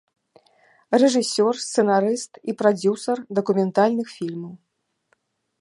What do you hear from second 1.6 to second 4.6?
сцэнарыст і прадзюсар дакументальных фільмаў.